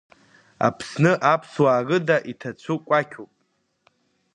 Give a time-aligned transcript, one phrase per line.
[0.67, 3.31] Аԥсны аԥсуаа рыда иҭацәу кәакьуп.